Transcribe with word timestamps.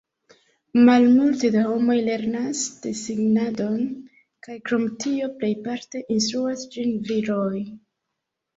Malmulte 0.85 1.51
da 1.55 1.65
homoj 1.71 1.97
lernas 2.07 2.63
desegnadon, 2.87 3.77
kaj 4.49 4.57
krom 4.71 4.89
tio 5.05 5.31
plejparte 5.39 6.05
instruas 6.19 6.67
ĝin 6.75 6.99
viroj. 7.13 7.65